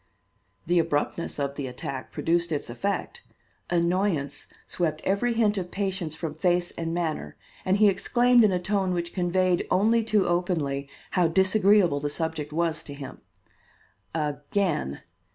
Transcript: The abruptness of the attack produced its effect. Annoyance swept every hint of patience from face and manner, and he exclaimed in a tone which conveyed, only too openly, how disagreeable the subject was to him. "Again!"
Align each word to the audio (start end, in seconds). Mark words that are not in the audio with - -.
The 0.65 0.79
abruptness 0.79 1.37
of 1.37 1.53
the 1.53 1.67
attack 1.67 2.11
produced 2.11 2.51
its 2.51 2.71
effect. 2.71 3.21
Annoyance 3.69 4.47
swept 4.65 4.99
every 5.03 5.33
hint 5.33 5.59
of 5.59 5.69
patience 5.69 6.15
from 6.15 6.33
face 6.33 6.71
and 6.71 6.91
manner, 6.91 7.37
and 7.65 7.77
he 7.77 7.87
exclaimed 7.87 8.43
in 8.43 8.51
a 8.51 8.57
tone 8.57 8.93
which 8.95 9.13
conveyed, 9.13 9.67
only 9.69 10.03
too 10.03 10.25
openly, 10.27 10.89
how 11.11 11.27
disagreeable 11.27 11.99
the 11.99 12.09
subject 12.09 12.51
was 12.51 12.81
to 12.85 12.95
him. 12.95 13.21
"Again!" 14.15 15.01